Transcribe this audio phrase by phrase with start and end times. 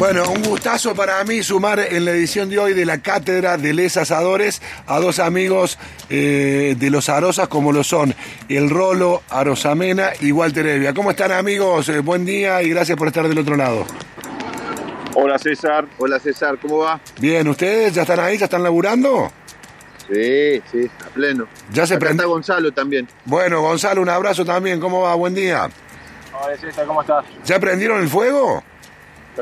[0.00, 3.74] Bueno, un gustazo para mí sumar en la edición de hoy de la Cátedra de
[3.74, 8.14] Les Asadores a dos amigos eh, de los Arosas como lo son
[8.48, 10.94] el Rolo Arosamena y Walter Evia.
[10.94, 11.90] ¿Cómo están amigos?
[11.90, 13.84] Eh, buen día y gracias por estar del otro lado.
[15.16, 15.86] Hola César.
[15.98, 16.98] Hola César, ¿cómo va?
[17.20, 18.38] Bien, ¿ustedes ya están ahí?
[18.38, 19.30] ¿Ya están laburando?
[20.10, 21.46] Sí, sí, a pleno.
[21.74, 23.06] Ya se Acá prende- está Gonzalo también.
[23.26, 24.80] Bueno, Gonzalo, un abrazo también.
[24.80, 25.14] ¿Cómo va?
[25.14, 25.68] Buen día.
[26.42, 27.26] Hola César, ¿cómo estás?
[27.44, 28.64] ¿Ya prendieron el fuego?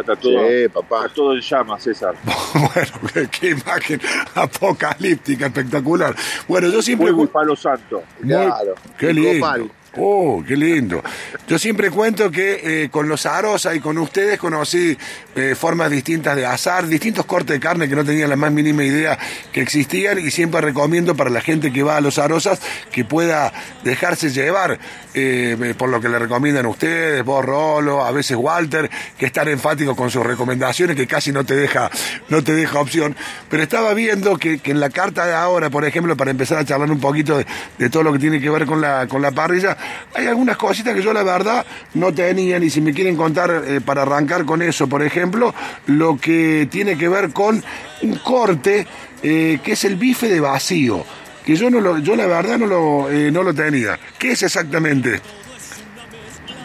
[0.00, 0.96] Está todo, Sí, papá.
[1.04, 2.14] está todo en llamas, César.
[2.54, 4.00] bueno, qué, qué imagen
[4.34, 6.14] apocalíptica, espectacular.
[6.46, 7.08] Bueno, yo siempre...
[7.08, 8.02] Fuego y palo santo.
[8.20, 8.74] Muy- Claro.
[8.98, 9.40] Qué lindo.
[9.46, 9.70] copal.
[9.96, 11.02] Oh, qué lindo.
[11.48, 14.96] Yo siempre cuento que eh, con los Arosa y con ustedes conocí
[15.34, 18.84] eh, formas distintas de asar, distintos cortes de carne que no tenía la más mínima
[18.84, 19.18] idea
[19.50, 22.60] que existían y siempre recomiendo para la gente que va a los Arosas
[22.92, 24.78] que pueda dejarse llevar
[25.14, 29.96] eh, por lo que le recomiendan ustedes, vos Rolo, a veces Walter, que están enfáticos
[29.96, 31.90] con sus recomendaciones que casi no te deja,
[32.28, 33.16] no te deja opción.
[33.48, 36.64] Pero estaba viendo que, que en la carta de ahora, por ejemplo, para empezar a
[36.64, 37.46] charlar un poquito de,
[37.78, 39.77] de todo lo que tiene que ver con la, con la parrilla,
[40.14, 43.80] hay algunas cositas que yo la verdad no tenía, y si me quieren contar eh,
[43.80, 45.54] para arrancar con eso, por ejemplo,
[45.86, 47.62] lo que tiene que ver con
[48.02, 48.86] un corte
[49.22, 51.04] eh, que es el bife de vacío,
[51.44, 53.98] que yo no lo, yo la verdad no lo, eh, no lo tenía.
[54.18, 55.20] ¿Qué es exactamente?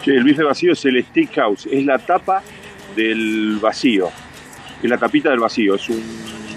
[0.04, 2.42] Che, el bife vacío es el steakhouse, es la tapa
[2.94, 4.10] del vacío.
[4.82, 5.76] Es la tapita del vacío.
[5.76, 6.02] Es, un,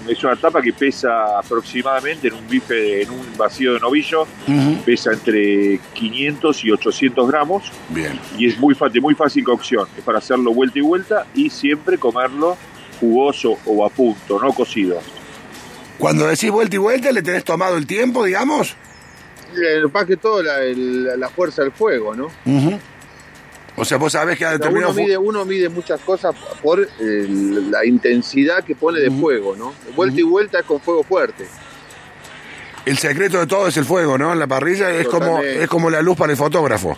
[0.08, 4.26] es una tapa que pesa aproximadamente en un bife, en un vacío de novillo,
[4.84, 8.18] pesa entre 500 y 800 gramos Bien.
[8.38, 9.86] y es muy fácil, muy fácil cocción.
[9.96, 12.56] Es para hacerlo vuelta y vuelta y siempre comerlo
[13.00, 14.98] jugoso o a punto, no cocido.
[15.98, 18.74] Cuando decís vuelta y vuelta, ¿le tenés tomado el tiempo, digamos?
[19.54, 22.28] Eh, Más que todo la, el- la fuerza del fuego, ¿no?
[23.80, 24.92] O sea, vos sabés que ha determinado...
[24.92, 29.74] uno, mide, uno mide muchas cosas por el- la intensidad que pone de fuego, ¿no?
[29.94, 31.46] Vuelta y vuelta es con fuego fuerte.
[32.84, 34.32] El secreto de todo es el fuego, ¿no?
[34.32, 36.96] En la parrilla es como, es como la luz para el fotógrafo.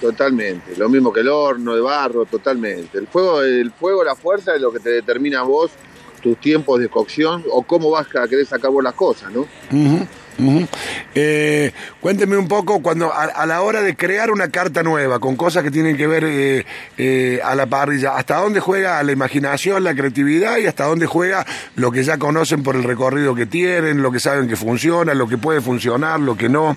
[0.00, 0.74] Totalmente.
[0.76, 2.98] Lo mismo que el horno de barro, totalmente.
[2.98, 5.70] El fuego, el fuego, la fuerza es lo que te determina a vos
[6.22, 9.46] tus tiempos de cocción o cómo vas a querer sacar vos las cosas, ¿no?
[11.14, 15.36] Eh, cuénteme un poco, cuando a, a la hora de crear una carta nueva, con
[15.36, 16.66] cosas que tienen que ver eh,
[16.98, 21.44] eh, a la parrilla, ¿hasta dónde juega la imaginación, la creatividad y hasta dónde juega
[21.76, 25.28] lo que ya conocen por el recorrido que tienen, lo que saben que funciona, lo
[25.28, 26.76] que puede funcionar, lo que no?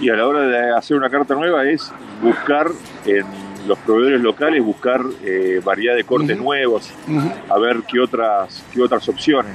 [0.00, 1.90] Y a la hora de hacer una carta nueva es
[2.22, 2.68] buscar
[3.06, 3.24] en
[3.66, 5.00] los proveedores locales, buscar
[5.64, 6.92] variedad de cortes nuevos,
[7.48, 9.54] a ver qué otras, qué otras opciones.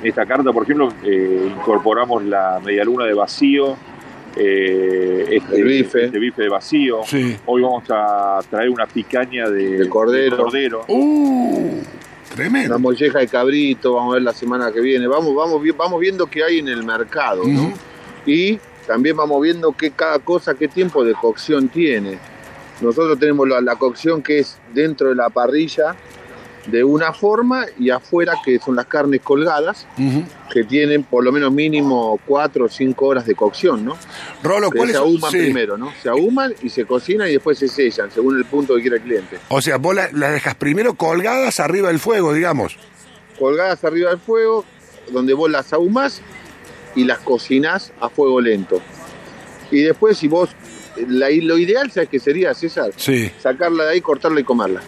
[0.00, 3.76] En esta carta, por ejemplo, eh, incorporamos la medialuna de vacío,
[4.36, 6.04] eh, este, El bife.
[6.06, 7.00] este bife de vacío.
[7.04, 7.36] Sí.
[7.46, 10.36] Hoy vamos a traer una picaña de, De cordero.
[10.36, 10.84] de cordero.
[10.88, 11.82] ¡Uh!
[12.34, 12.68] Tremendo.
[12.76, 15.06] Una molleja de cabrito, vamos a ver la semana que viene.
[15.06, 17.42] Vamos, vamos, vamos viendo qué hay en el mercado.
[18.24, 22.18] Y también vamos viendo qué cada cosa, qué tiempo de cocción tiene.
[22.80, 25.94] Nosotros tenemos la, la cocción que es dentro de la parrilla
[26.66, 29.86] de una forma y afuera que son las carnes colgadas
[30.52, 33.96] que tienen por lo menos mínimo cuatro o cinco horas de cocción, ¿no?
[34.42, 35.38] Rolo, ¿cuáles se ahuman Sí.
[35.38, 35.90] primero, ¿no?
[36.02, 39.02] Se ahuman y se cocinan y después se sellan según el punto que quiera el
[39.02, 39.38] cliente.
[39.48, 42.76] O sea, vos la- las dejas primero colgadas arriba del fuego, digamos.
[43.38, 44.66] colgadas arriba del fuego,
[45.12, 46.20] donde vos las ahumás
[46.94, 48.82] y las cocinás a fuego lento.
[49.70, 50.50] Y después, si vos,
[51.08, 52.90] la- lo ideal, ¿sabes qué sería, César?
[52.96, 53.30] Sí.
[53.38, 54.82] Sacarla de ahí, cortarla y comerla.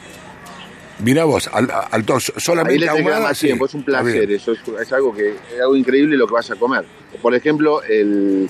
[1.03, 4.53] Mira vos, al, al Ahí solamente le ahumada, más sí, tiempo, es un placer, eso
[4.53, 6.85] es, es algo que es algo increíble lo que vas a comer.
[7.21, 8.49] Por ejemplo, el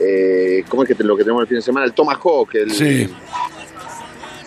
[0.00, 1.86] eh, ¿cómo es que te- lo que tenemos el fin de semana?
[1.86, 3.08] El tomahawk, el, Sí.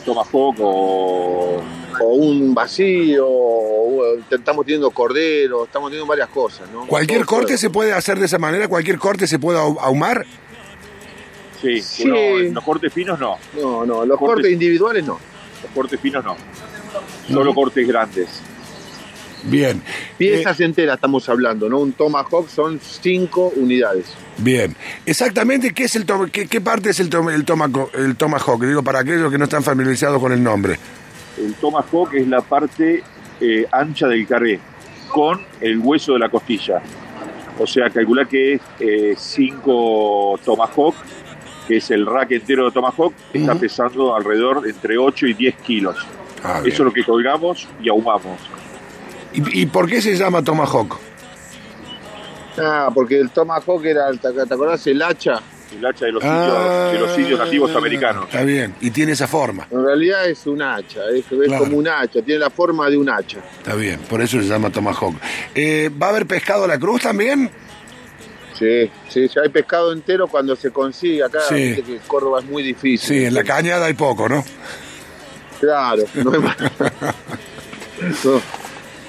[0.05, 1.61] Tomahawk o
[1.99, 6.85] o un vacío, o, o estamos teniendo cordero, estamos teniendo varias cosas, ¿no?
[6.85, 8.67] ¿Cualquier Todo corte se puede hacer de esa manera?
[8.67, 10.23] ¿Cualquier corte se puede ahu- ahumar?
[11.59, 12.03] Sí, Sí.
[12.07, 13.37] uno- los cortes finos no.
[13.59, 14.35] No, no, los Cortes.
[14.35, 15.17] cortes individuales no.
[15.63, 16.35] Los cortes finos no.
[17.31, 18.27] Solo cortes grandes.
[19.43, 19.81] Bien.
[20.17, 21.79] Piezas enteras estamos hablando, ¿no?
[21.79, 24.07] Un tomahawk son cinco unidades.
[24.07, 24.75] Eh, bien.
[25.05, 28.63] Exactamente, ¿qué es el tom- qué, qué parte es el, el, tomaco- el tomahawk?
[28.65, 30.77] Digo, para aquellos que no están familiarizados con el nombre.
[31.37, 33.03] El tomahawk es la parte
[33.39, 34.59] eh, ancha del carré
[35.07, 36.81] con el hueso de la costilla.
[37.59, 40.95] O sea, calcula que es 5 tomahawk,
[41.67, 45.95] que es el rack entero de tomahawk, está pesando alrededor entre 8 y 10 kilos.
[46.47, 48.39] Ah, Eso es lo que colgamos y ahumamos.
[49.33, 50.97] ¿Y, y por qué se llama Tomahawk?
[52.59, 54.85] Ah, porque el Tomahawk era, ¿te, acordás?
[54.87, 55.41] El hacha.
[55.77, 58.23] El hacha de los, indios, de los indios nativos americanos.
[58.27, 59.67] Ah, Está bien, y tiene esa forma.
[59.69, 61.65] En realidad es un hacha, es, es Claro.
[61.65, 63.39] como un hacha, tiene la forma de un hacha.
[63.57, 65.15] Está bien, por eso se llama Tomahawk.
[65.53, 67.51] Eh, ¿Va a haber pescado a la cruz también?
[68.57, 71.55] Sí, sí, ya hay pescado entero cuando se consigue acá, Sí.
[71.55, 73.07] viste que Córdoba es muy difícil.
[73.19, 74.43] Sí, en la cañada hay poco, ¿no?
[75.59, 76.57] Claro, no es más.
[78.23, 78.41] No,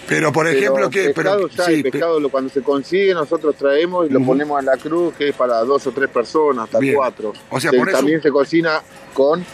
[0.08, 3.54] Pero por pero ejemplo, que pescado ya hay pe- pescado lo- cuando se consigue nosotros
[3.56, 6.78] traemos y lo ponemos en la cruz que es para dos o tres personas, hasta
[6.78, 6.94] Bien.
[6.94, 7.32] cuatro.
[7.50, 8.80] O sea, Se- también un- se cocina
[9.12, 9.44] con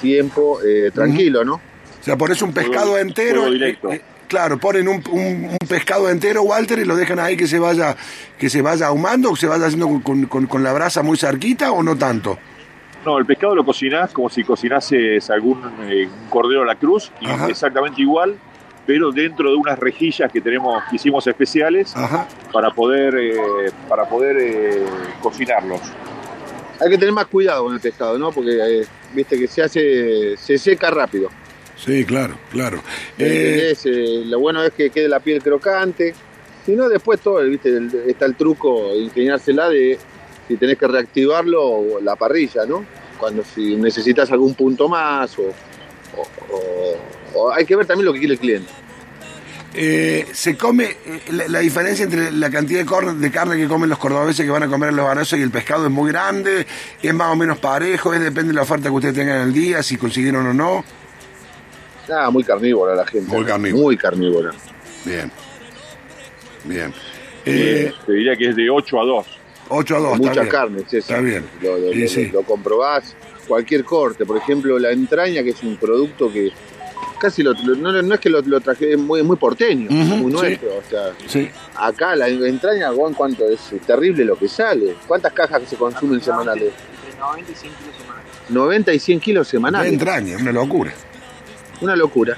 [0.00, 1.54] tiempo eh, tranquilo, ¿no?
[1.54, 1.60] o
[2.06, 3.40] sea, pones un pescado Fuego- entero.
[3.42, 3.92] fuego directo.
[3.92, 7.58] eh, claro, ponen un, un- un pescado entero, Walter, y lo dejan ahí que se
[7.58, 7.96] vaya,
[8.38, 11.16] que se vaya ahumando, o se vaya haciendo con, con- con- con la brasa muy
[11.18, 12.38] cerquita o no tanto.
[13.06, 17.26] No, el pescado lo cocinás como si cocinases algún eh, cordero a la cruz, y
[17.26, 17.48] Ajá.
[17.48, 18.36] exactamente igual,
[18.84, 22.26] pero dentro de unas rejillas que tenemos, que hicimos especiales Ajá.
[22.52, 24.82] para poder, eh, para poder eh,
[25.22, 25.80] cocinarlos.
[26.80, 28.32] Hay que tener más cuidado con el pescado, ¿no?
[28.32, 28.50] Porque
[28.80, 31.28] eh, viste que se hace, se seca rápido.
[31.76, 32.82] Sí, claro, claro.
[33.18, 33.72] ¿Me Eh?
[33.84, 36.12] Eh, lo bueno es que quede la piel crocante.
[36.64, 37.68] Si no, después todo, ¿viste?
[37.68, 39.96] El- está el truco de ingeniársela de
[40.48, 42.84] si tenés que reactivarlo la parrilla, ¿no?
[43.18, 45.42] Cuando si necesitas algún punto más o,
[46.16, 46.96] o- o-
[47.34, 48.70] o hay que ver también lo que quiere el cliente.
[49.74, 53.66] eh, se come eh, la, la diferencia entre la cantidad de, cor- de carne que
[53.68, 56.10] comen los cordobeses que van a comer en los banosos y el pescado es muy
[56.10, 56.66] grande,
[57.02, 59.52] es más o menos parejo, es depende de la oferta que ustedes tengan en el
[59.52, 60.84] día, si consiguieron o no.
[62.10, 63.30] Ah, muy carnívora la gente.
[63.34, 63.82] Muy carnívora.
[63.82, 64.50] Muy carnívora.
[65.04, 65.30] Bien.
[66.64, 66.94] Bien.
[67.44, 69.26] Eh, te diría que es de 8 a 2.
[69.68, 70.18] 8 a 2.
[70.18, 70.50] Mucha está bien.
[70.52, 70.98] carne, es eso.
[71.12, 71.44] Está bien.
[71.62, 72.26] Lo, lo- Sí, lo- sí.
[72.32, 73.14] lo comprobás.
[73.48, 76.50] Cualquier corte, por ejemplo, la entraña, que es un producto que
[77.20, 80.16] casi lo, lo- no, no es que lo, lo traje, es muy, muy porteño, Ujú,
[80.16, 80.38] muy sí.
[80.38, 80.68] nuestro.
[80.76, 81.48] O sea, Sí.
[81.76, 83.60] acá la entraña, ¿en cuánto es?
[83.86, 84.96] terrible lo que sale.
[85.06, 86.72] ¿Cuántas cajas que se consumen semanales?
[88.48, 89.92] 90 y 100 kilos De semanales.
[89.92, 90.92] entraña, una locura.
[91.80, 92.36] Una locura.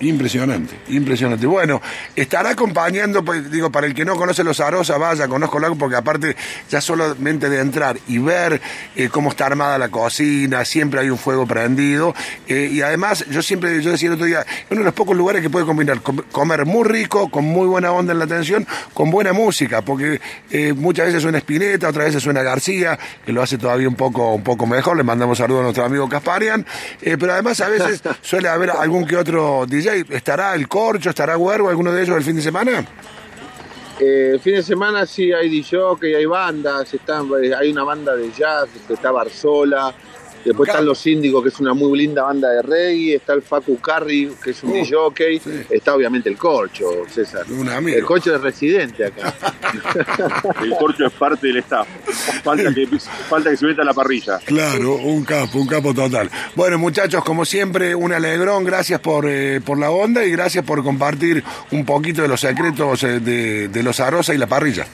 [0.00, 1.46] Impresionante, impresionante.
[1.46, 1.80] Bueno,
[2.14, 5.96] estará acompañando, pues, digo, para el que no conoce los Arosa, vaya, conozco algo, porque
[5.96, 6.36] aparte
[6.70, 8.60] ya solamente de entrar y ver
[8.94, 12.14] eh, cómo está armada la cocina, siempre hay un fuego prendido.
[12.46, 15.40] eh, y además, yo siempre, yo decía el otro día, uno de los pocos lugares
[15.40, 19.10] que puede combinar com- comer muy rico, con muy buena onda en la atención, con
[19.10, 20.20] buena música, porque
[20.50, 24.34] eh, muchas veces suena Spinetta, otras veces suena García, que lo hace todavía un poco,
[24.34, 24.96] un poco mejor.
[24.96, 26.66] Le mandamos saludos a nuestro amigo Casparian.
[27.00, 29.85] pero además a veces suele haber algún que otro DJ.
[29.94, 32.84] ¿Estará el Corcho, estará Huervo, alguno de ellos el fin de semana?
[33.98, 35.78] Eh, el fin de semana sí hay DJ,
[36.16, 39.94] hay bandas, están, eh, hay una banda de jazz, está Barzola,
[40.46, 43.78] después están los Índicos, que es una muy linda banda de reggae, está el Facu
[43.80, 44.74] Carri, que es un Uh,
[45.10, 45.50] DJ, sí.
[45.70, 47.44] está obviamente el Corcho, César.
[47.50, 47.96] Un amigo.
[47.98, 49.34] El Corcho es residente acá.
[50.62, 51.86] El corcho es parte del staff.
[52.42, 52.86] Falta que,
[53.28, 54.38] falta que se meta a la parrilla.
[54.44, 56.30] Claro, un capo, un capo total.
[56.54, 60.82] Bueno, muchachos, como siempre, un alegrón, gracias por, eh, por la onda y gracias por
[60.82, 64.86] compartir un poquito de los secretos eh, de, de los Arosa y la parrilla.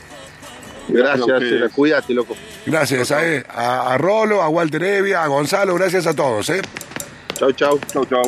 [0.93, 1.41] Gracias.
[1.41, 2.37] César, cuídate, loco.
[2.67, 6.49] Gracias a, a Rolo, a Walter Evia, a Gonzalo, gracias a todos.
[6.51, 6.63] Eh.
[7.35, 7.81] Chau, chau.
[7.93, 8.23] Chau, chau.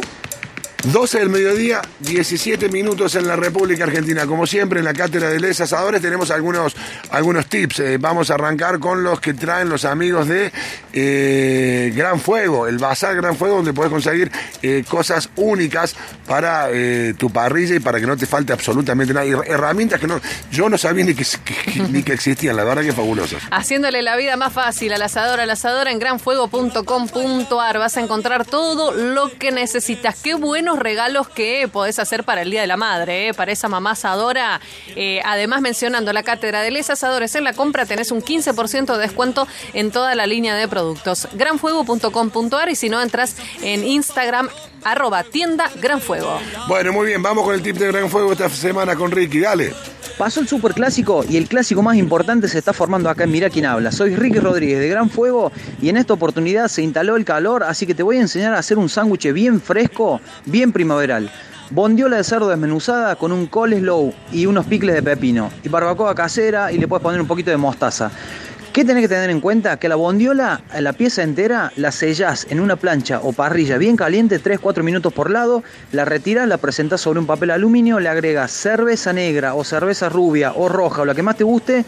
[0.92, 4.26] 12 del mediodía, 17 minutos en la República Argentina.
[4.26, 6.76] Como siempre, en la cátedra de Les Asadores tenemos algunos,
[7.10, 7.80] algunos tips.
[7.80, 10.52] Eh, vamos a arrancar con los que traen los amigos de
[10.92, 14.30] eh, Gran Fuego, el Bazar Gran Fuego, donde puedes conseguir
[14.62, 19.26] eh, cosas únicas para eh, tu parrilla y para que no te falte absolutamente nada.
[19.26, 21.26] Herramientas que no, yo no sabía ni que,
[21.90, 23.42] ni que existían, la verdad que fabulosas.
[23.50, 28.92] Haciéndole la vida más fácil al asador, al asador en granfuego.com.ar vas a encontrar todo
[28.92, 30.20] lo que necesitas.
[30.22, 33.34] Qué buenos regalos que podés hacer para el Día de la Madre, ¿eh?
[33.34, 34.60] para esa mamá asadora.
[34.96, 38.98] Eh, además, mencionando la cátedra de Les Asadores, en la compra tenés un 15% de
[38.98, 41.28] descuento en toda la línea de productos.
[41.82, 44.48] granfuego.com.ar y si no, entras en Instagram,
[44.84, 46.38] arroba tienda Gran Fuego.
[46.68, 49.72] Bueno, muy bien, vamos con el tip de Gran Fuego esta semana con Ricky, dale.
[50.18, 53.66] Pasó el superclásico y el clásico más importante se está formando acá en Mirá quién
[53.66, 53.90] habla.
[53.90, 55.50] Soy Ricky Rodríguez de Gran Fuego
[55.82, 58.58] y en esta oportunidad se instaló el calor, así que te voy a enseñar a
[58.58, 61.30] hacer un sándwich bien fresco, bien primaveral.
[61.70, 65.50] Bondiola de cerdo desmenuzada con un coleslaw y unos picles de pepino.
[65.64, 68.12] Y barbacoa casera y le puedes poner un poquito de mostaza.
[68.74, 69.76] ¿Qué tenés que tener en cuenta?
[69.76, 74.42] Que la bondiola, la pieza entera, la sellás en una plancha o parrilla bien caliente,
[74.42, 75.62] 3-4 minutos por lado,
[75.92, 80.54] la retirás, la presentás sobre un papel aluminio, le agregas cerveza negra o cerveza rubia
[80.56, 81.84] o roja o la que más te guste,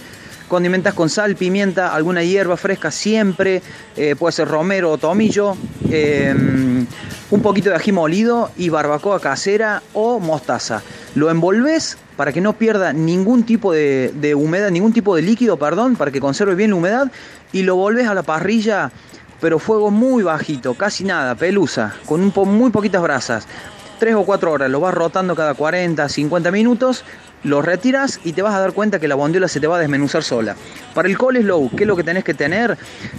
[0.49, 3.63] condimentas con sal, pimienta, alguna hierba fresca siempre,
[3.97, 5.57] eh, puede ser romero o tomillo,
[5.91, 6.87] em,
[7.31, 10.83] un poquito de ají molido y barbacoa casera o mostaza.
[11.15, 15.97] Lo envolves para que no pierda ningún tipo de, humedad, ningún tipo de líquido, perdón,
[15.97, 17.13] para que conserve bien la humedad
[17.53, 18.91] y lo volves a la parrilla,
[19.41, 23.47] pero fuego muy bajito, casi nada, pelusa, con un muy poquitas brasas.
[23.99, 27.05] 3 o 4 horas, lo vas rotando cada 40, 50 minutos,
[27.47, 29.81] lo retiras y te vas a dar cuenta que la bondiola se te va a
[29.81, 30.57] desmenuzar sola.
[30.95, 32.77] Para el coleslaw, ¿qué es lo que tenés que tener?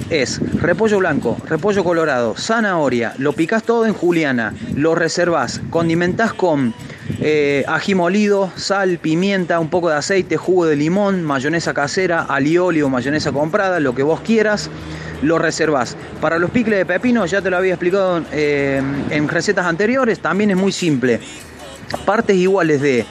[0.10, 6.74] Es repollo blanco, repollo colorado, zanahoria, lo picás todo en juliana, lo reservás, condimentás con
[7.22, 12.82] eh, ají molido, sal, pimienta, un poco de aceite, jugo de limón, mayonesa casera, alioli
[12.82, 14.70] o mayonesa comprada, lo que vos quieras,
[15.22, 15.96] lo reservás.
[16.20, 20.52] Para los picles de pepino, ya te lo había explicado eh, en recetas anteriores, también
[20.52, 21.22] es muy simple.
[22.06, 23.06] Partes iguales de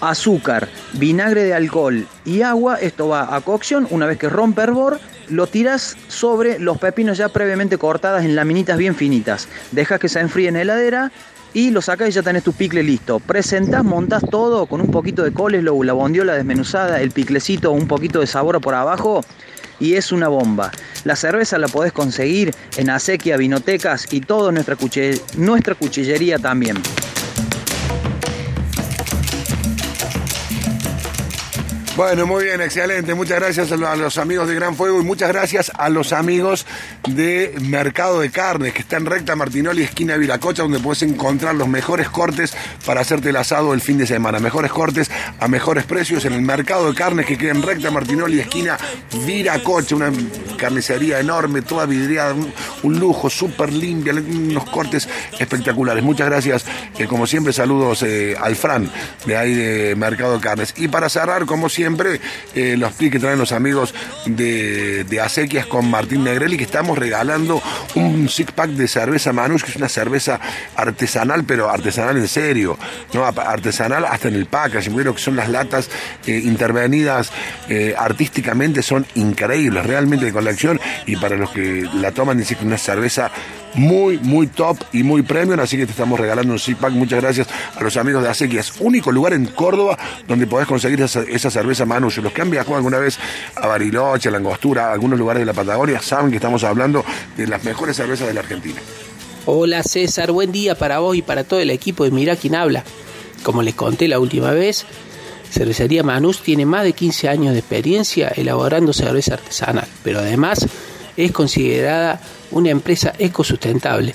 [0.00, 2.76] azúcar, vinagre de alcohol y agua.
[2.76, 3.86] Esto va a cocción.
[3.90, 8.78] Una vez que rompe hervor, lo tiras sobre los pepinos ya previamente cortadas en laminitas
[8.78, 9.48] bien finitas.
[9.72, 11.12] Dejas que se enfríe en heladera
[11.52, 13.20] y lo sacas y ya tenés tu picle listo.
[13.20, 18.20] Presentás, montás todo con un poquito de coleslaw, la bondiola desmenuzada, el piclecito, un poquito
[18.20, 19.22] de sabor por abajo
[19.80, 20.70] y es una bomba.
[21.04, 24.76] La cerveza la podés conseguir en Acequia, Vinotecas y toda nuestra,
[25.36, 26.76] nuestra cuchillería también.
[32.00, 33.12] Bueno, muy bien, excelente.
[33.12, 36.64] Muchas gracias a los amigos de Gran Fuego y muchas gracias a los amigos
[37.06, 41.68] de Mercado de Carnes, que está en recta Martinoli, esquina Viracocha, donde puedes encontrar los
[41.68, 42.54] mejores cortes
[42.86, 44.38] para hacerte el asado el fin de semana.
[44.38, 48.40] Mejores cortes a mejores precios en el Mercado de Carnes, que queda en recta Martinoli,
[48.40, 48.78] esquina
[49.26, 50.10] Viracocha, una
[50.56, 52.34] carnicería enorme, toda vidriada,
[52.82, 55.06] un, lujo, súper limpia, unos cortes
[55.38, 56.02] espectaculares.
[56.02, 56.64] Muchas gracias.
[56.98, 58.90] Eh, como siempre, saludos eh, al Fran
[59.26, 60.72] de ahí de Mercado de Carnes.
[60.78, 62.20] Y para cerrar, como siempre, siempre
[62.54, 63.92] eh, los plis que traen los amigos
[64.26, 67.60] de, de Acequias con Martín Negrelli, que estamos regalando
[67.96, 70.38] un six pack de cerveza Manus, que es una cerveza
[70.76, 72.78] artesanal, pero artesanal en serio,
[73.12, 73.24] ¿no?
[73.24, 75.90] Artesanal hasta en el packaging, creo que son las latas
[76.26, 77.32] eh, intervenidas
[77.68, 82.64] eh, artísticamente, son increíbles, realmente de colección, y para los que la toman dicen que
[82.66, 83.32] una cerveza
[83.74, 86.92] muy, muy top y muy premium, así que te estamos regalando un six pack.
[86.92, 91.50] Muchas gracias a los amigos de Acequias, único lugar en Córdoba donde podés conseguir esa,
[91.50, 92.18] cerveza Manus.
[92.18, 93.18] Los que han viajado alguna vez
[93.56, 97.04] a Bariloche, a La Angostura, a algunos lugares de la Patagonia, saben que estamos hablando
[97.36, 98.80] de las mejores cervezas de la Argentina.
[99.46, 102.84] Hola César, buen día para vos y para todo el equipo de Mirá quién habla.
[103.42, 104.84] Como les conté la última vez,
[105.50, 110.66] Cervecería Manus tiene más de 15 años de experiencia elaborando cerveza artesanal, pero además
[111.16, 112.20] es considerada
[112.50, 114.14] una empresa ecosustentable.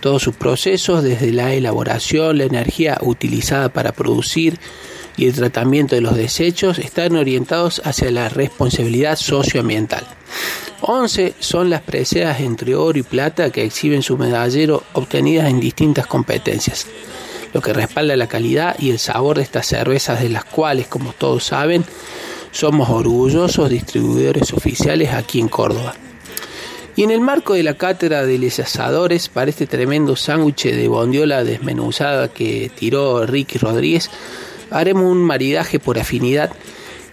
[0.00, 4.58] Todos sus procesos, desde la elaboración, la energía utilizada para producir
[5.16, 10.06] y el tratamiento de los desechos, están orientados hacia la responsabilidad socioambiental.
[10.80, 16.06] 11 son las preseas entre oro y plata que exhiben su medallero obtenidas en distintas
[16.06, 16.86] competencias,
[17.52, 21.12] lo que respalda la calidad y el sabor de estas cervezas de las cuales, como
[21.12, 21.84] todos saben,
[22.52, 25.94] somos orgullosos distribuidores oficiales aquí en Córdoba.
[27.00, 30.86] Y en el marco de la cátedra de les asadores para este tremendo sándwich de
[30.86, 34.10] bondiola desmenuzada que tiró Ricky Rodríguez,
[34.70, 36.52] haremos un maridaje por afinidad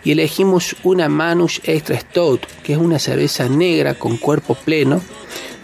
[0.04, 5.02] y elegimos una Manush Extra Stout, que es una cerveza negra con cuerpo pleno,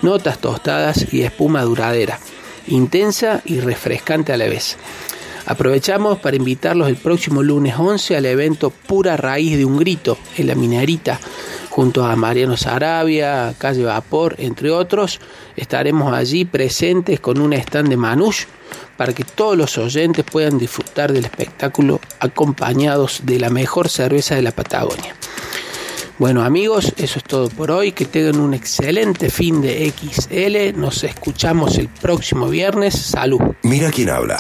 [0.01, 2.17] notas tostadas y espuma duradera,
[2.67, 4.77] intensa y refrescante a la vez.
[5.45, 10.47] Aprovechamos para invitarlos el próximo lunes 11 al evento Pura Raíz de un Grito en
[10.47, 11.19] la Minerita,
[11.73, 15.19] junto a Mariano Sarabia, Calle Vapor, entre otros.
[15.55, 18.43] Estaremos allí presentes con un stand de Manush
[18.95, 24.43] para que todos los oyentes puedan disfrutar del espectáculo acompañados de la mejor cerveza de
[24.43, 25.15] la Patagonia.
[26.19, 27.91] Bueno amigos, eso es todo por hoy.
[27.91, 30.79] Que tengan un excelente fin de XL.
[30.79, 32.93] Nos escuchamos el próximo viernes.
[32.93, 33.41] Salud.
[33.63, 34.39] Mira quién habla.